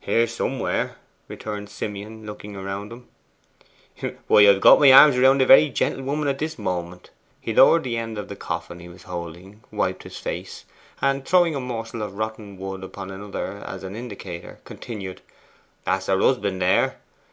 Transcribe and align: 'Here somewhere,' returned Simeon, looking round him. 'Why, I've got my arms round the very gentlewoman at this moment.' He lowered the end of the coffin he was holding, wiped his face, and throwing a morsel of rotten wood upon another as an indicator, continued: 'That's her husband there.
'Here 0.00 0.26
somewhere,' 0.26 0.96
returned 1.28 1.70
Simeon, 1.70 2.26
looking 2.26 2.56
round 2.56 2.90
him. 2.90 3.06
'Why, 4.26 4.40
I've 4.40 4.60
got 4.60 4.80
my 4.80 4.90
arms 4.90 5.16
round 5.16 5.40
the 5.40 5.46
very 5.46 5.68
gentlewoman 5.68 6.26
at 6.26 6.40
this 6.40 6.58
moment.' 6.58 7.10
He 7.40 7.54
lowered 7.54 7.84
the 7.84 7.96
end 7.96 8.18
of 8.18 8.26
the 8.26 8.34
coffin 8.34 8.80
he 8.80 8.88
was 8.88 9.04
holding, 9.04 9.62
wiped 9.70 10.02
his 10.02 10.16
face, 10.16 10.64
and 11.00 11.24
throwing 11.24 11.54
a 11.54 11.60
morsel 11.60 12.02
of 12.02 12.16
rotten 12.18 12.56
wood 12.58 12.82
upon 12.82 13.08
another 13.12 13.62
as 13.64 13.84
an 13.84 13.94
indicator, 13.94 14.58
continued: 14.64 15.20
'That's 15.84 16.06
her 16.06 16.18
husband 16.18 16.60
there. 16.60 16.96